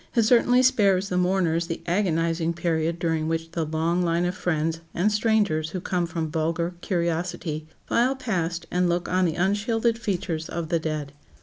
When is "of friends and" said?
4.25-5.11